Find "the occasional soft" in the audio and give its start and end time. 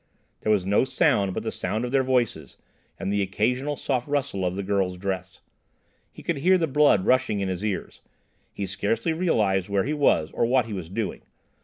3.13-4.07